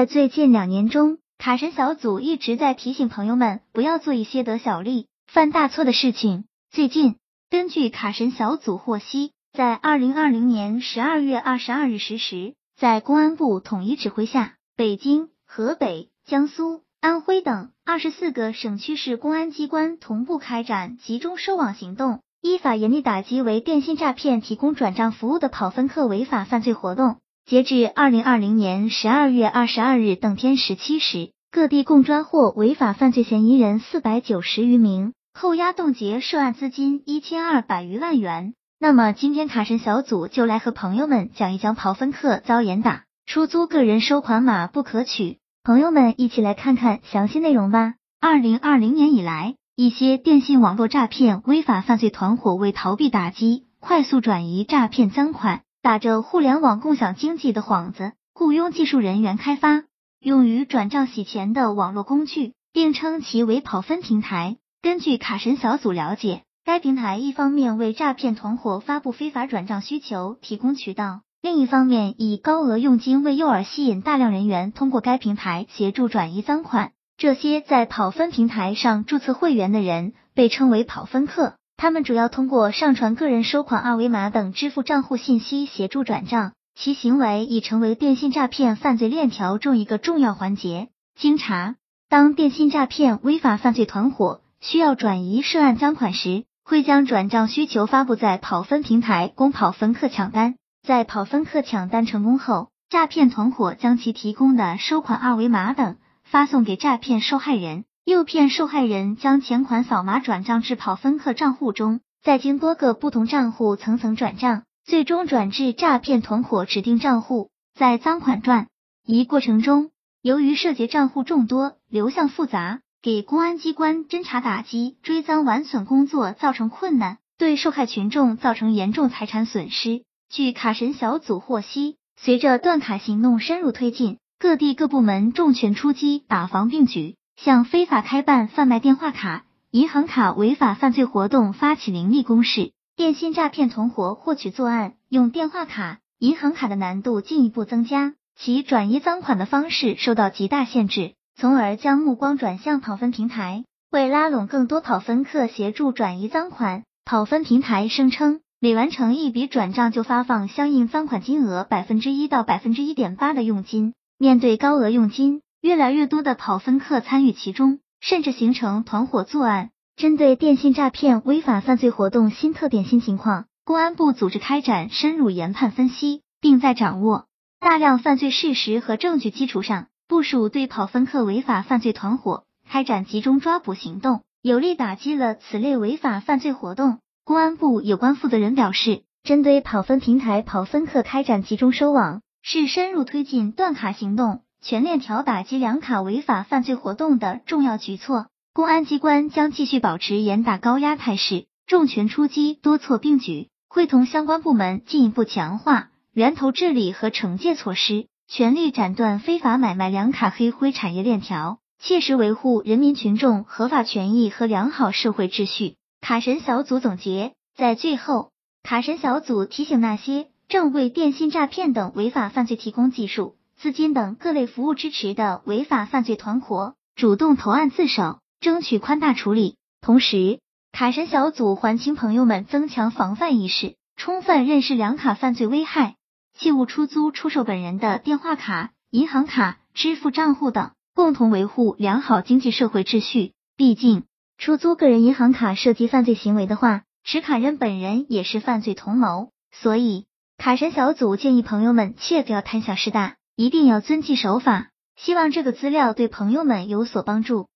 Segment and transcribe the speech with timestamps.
[0.00, 6.44] 在最近两年中，卡神小组一直在提醒朋友们不要做一些得小利、犯大错的事情。
[6.70, 7.16] 最近，
[7.50, 27.18] 根据卡神小组获悉，在二零二零年十二月二十二日十时，在公安部统一指挥下，北京、河北、江苏、安徽等二十四个省区市公安机关同步开展集中收网行动，依法严厉打击为电信诈骗提供转账服务的跑分客违法犯罪活动。
[27.50, 38.54] 截至二零二零年十二月二十二日当天十七时，各地共抓获违法犯罪嫌疑人四百九十余名，扣押冻结涉案资金一千二百余万元。
[38.78, 45.38] 那么今天卡神小组就来和朋友们讲一讲跑分客遭严打，出租个人收款码不可取。
[45.64, 47.94] 朋友们一起来看看详细内容吧。
[48.20, 55.62] 二零二零年以来，一些电信网络诈骗违法犯罪团伙为逃避打击，快速转移诈骗赃款。
[55.82, 59.84] 打着互联网共享经济的幌子，雇佣技术人员开发
[60.20, 64.58] 用于转账洗钱的网络工具，并称其为跑分平台。
[64.82, 76.92] 根据卡神小组了解，该平台一方面为诈骗团伙发布非法转账需求提供渠道，另一方面以高额佣金为诱饵，吸引大量人员通过该平台协助转移赃款。
[77.16, 81.54] 这些在跑分平台上注册会员的人被称为跑分客。
[81.80, 90.90] 他们主要通过上传个人收款二维码等支付账户信息协助转账，其行为已成为电信诈骗犯罪链条中一个重要环节。
[91.18, 91.76] 经查，
[92.10, 100.56] 当电信诈骗违法犯罪团伙需要转移涉案赃款时，会将转账需求发布在跑分平台，供跑分客抢单。
[100.86, 107.84] 在跑分客抢单成功后，诈骗团伙将其提供的收款二维码等发送给诈骗受害人。
[108.10, 117.50] 诱骗受害人将钱款扫码转账至跑分客账户中，再经多个不同账户层层转账，最终转至诈骗团伙指定账户。
[117.78, 118.66] 在赃款转
[119.06, 119.90] 移过程中，
[120.22, 130.02] 由于涉及账户众多、流向复杂，给公安机关侦查打击、追赃挽损工作造成困难，对受害群众造成严重财产损失。
[130.28, 137.14] 据卡神小组获悉，随着断卡行动深入推进，各地各部门重拳出击，打防并举。
[137.42, 153.64] 向非法开办、贩卖电话卡、银行卡违法犯罪活动发起凌厉攻势，电信诈骗同伙获取作案用电话卡、银行卡的难度进一步增加，其转移赃款的方式受到极大限制，从而将目光转向跑分平台。
[153.90, 163.94] 为拉拢更多跑分客协助转移赃款，跑分平台声称每完成一笔转账就发放相应赃款金额百分之一到百分之一点八的佣金。
[164.18, 165.40] 面对高额佣金。
[165.60, 169.70] 越来越多的跑分客参与其中，甚至形成团伙作案。
[169.94, 177.26] 针对电信诈骗违法犯罪活动新特点、新情况，公安部组织开展深入研判分析，并在掌握
[177.58, 187.00] 大量犯罪事实和证据基础上，部署对跑分客违法犯罪团伙开展集中抓捕行动，有力打击了此类违法犯罪活动。
[187.24, 194.40] 公安部有关负责人表示，针对跑分平台跑分客开展集中收网，是深入推进断卡行动。
[194.62, 215.76] 全链条打击两卡违法犯罪活动的重要举措，公安机关将继续保持严打高压态势，重拳出击，多措并举，会同相关部门进一步强化源头治理和惩戒措施，全力斩断非法买卖两卡黑灰产业链条，切实维护人民群众合法权益和良好社会秩序。
[216.02, 218.30] 卡神小组总结，在最后，
[218.62, 223.36] 卡神小组提醒那些正为电信诈骗等违法犯罪提供技术。
[223.60, 229.56] 资金等各类服务支持的违法犯罪团伙，主动投案自首，争取宽大处理。
[229.82, 230.40] 同时，
[230.72, 235.96] 卡神小组还请朋友们增强防范意识，充分认识两卡犯罪危害，
[236.32, 243.34] 切勿出租、出售本人的电话卡、银行卡、支付账户等，共同维护良好经济社会秩序。
[243.58, 244.04] 毕竟，
[244.38, 249.32] 出租个人银行卡涉及犯罪行为的话，持卡人本人也是犯罪同谋。
[249.52, 250.06] 所以，
[250.38, 253.16] 卡神小组建议朋友们切不要贪小失大。
[253.40, 257.48] 一定要遵纪守法，希望这个资料对朋友们有所帮助。